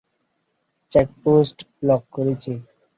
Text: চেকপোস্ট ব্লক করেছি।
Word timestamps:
চেকপোস্ট 0.91 1.57
ব্লক 1.77 2.01
করেছি। 2.15 2.53